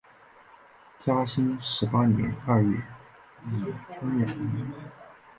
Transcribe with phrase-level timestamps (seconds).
[0.99, 2.75] 嘉庆十八年二月
[3.51, 3.61] 以
[3.99, 4.71] 终养离任。